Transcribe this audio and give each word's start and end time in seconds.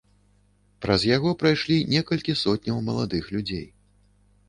Праз 0.85 1.01
яго 1.09 1.29
прайшлі 1.45 1.77
некалькі 1.93 2.37
сотняў 2.43 2.83
маладых 2.91 3.33
людзей. 3.37 3.65